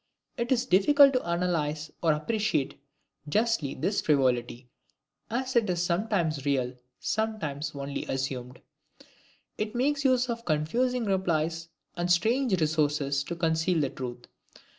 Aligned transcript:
It 0.35 0.51
is 0.51 0.65
difficult 0.65 1.13
to 1.13 1.23
analyze 1.23 1.91
or 2.01 2.13
appreciate 2.13 2.73
justly 3.29 3.75
this 3.75 4.01
frivolity, 4.01 4.67
as 5.29 5.55
it 5.55 5.69
is 5.69 5.83
sometimes 5.83 6.43
real, 6.43 6.73
sometimes 6.99 7.73
only 7.75 8.05
assumed. 8.05 8.61
It 9.59 9.75
makes 9.75 10.03
use 10.03 10.27
of 10.27 10.43
confusing 10.43 11.05
replies 11.05 11.69
and 11.95 12.11
strange 12.11 12.59
resources 12.59 13.23
to 13.25 13.35
conceal 13.35 13.79
the 13.79 13.91
truth. 13.91 14.25